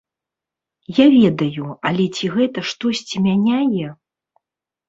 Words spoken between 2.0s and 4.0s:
ці гэта штосьці мяняе?